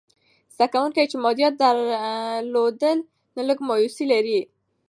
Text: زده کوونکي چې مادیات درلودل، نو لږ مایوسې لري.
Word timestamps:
زده 0.55 0.67
کوونکي 0.73 1.01
چې 1.11 1.17
مادیات 1.25 1.53
درلودل، 1.63 2.99
نو 3.35 3.41
لږ 3.49 3.59
مایوسې 3.67 4.05
لري. 4.13 4.39